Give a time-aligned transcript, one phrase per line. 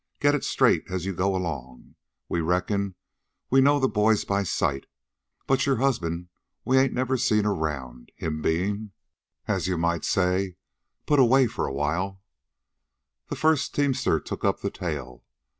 [0.19, 1.93] "Get it straight as you go along.
[2.27, 2.95] We reckon
[3.51, 4.87] we know the boys by sight.
[5.45, 6.29] But your husband
[6.65, 8.93] we ain't never seen around, him bein'..."
[9.47, 10.55] "As you might say,
[11.05, 12.19] put away for a while,"
[13.27, 15.23] the first teamster took up the tale.